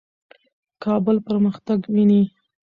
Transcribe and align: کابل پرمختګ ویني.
کابل 0.83 1.17
پرمختګ 1.27 1.79
ویني. 1.93 2.23